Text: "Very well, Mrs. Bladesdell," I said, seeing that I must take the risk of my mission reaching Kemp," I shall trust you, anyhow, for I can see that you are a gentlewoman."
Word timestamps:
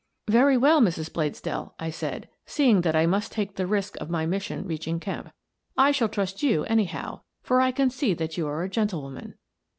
"Very 0.27 0.57
well, 0.57 0.81
Mrs. 0.81 1.11
Bladesdell," 1.11 1.73
I 1.79 1.91
said, 1.91 2.27
seeing 2.47 2.81
that 2.81 2.95
I 2.95 3.05
must 3.05 3.31
take 3.31 3.55
the 3.55 3.67
risk 3.67 3.97
of 4.01 4.09
my 4.09 4.25
mission 4.25 4.65
reaching 4.65 4.99
Kemp," 4.99 5.31
I 5.77 5.91
shall 5.91 6.09
trust 6.09 6.41
you, 6.41 6.63
anyhow, 6.63 7.21
for 7.43 7.61
I 7.61 7.69
can 7.69 7.91
see 7.91 8.15
that 8.15 8.35
you 8.35 8.47
are 8.47 8.63
a 8.63 8.67
gentlewoman." 8.67 9.35